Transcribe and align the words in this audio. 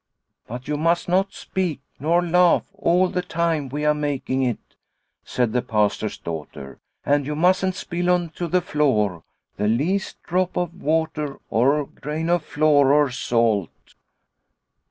But 0.47 0.67
you 0.67 0.77
mustn't 0.77 1.31
speak 1.31 1.79
nor 1.99 2.23
laugh 2.25 2.63
all 2.73 3.07
the 3.07 3.21
time 3.21 3.69
we 3.69 3.85
are 3.85 3.93
making 3.93 4.41
it," 4.41 4.57
said 5.23 5.53
the 5.53 5.61
Pastor's 5.61 6.17
daughter," 6.17 6.79
and 7.05 7.27
you 7.27 7.35
mustn't 7.35 7.75
spill 7.75 8.09
on 8.09 8.29
to 8.29 8.47
the 8.47 8.61
floor 8.61 9.21
the 9.57 9.67
least 9.67 10.17
drop 10.23 10.57
of 10.57 10.81
water 10.81 11.39
or 11.51 11.85
grain 11.85 12.31
of 12.31 12.43
flour 12.43 12.91
or 12.91 13.11
salt." 13.11 13.93